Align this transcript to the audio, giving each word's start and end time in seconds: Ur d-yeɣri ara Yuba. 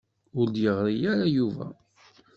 Ur 0.39 0.47
d-yeɣri 0.49 0.95
ara 1.11 1.25
Yuba. 1.35 1.67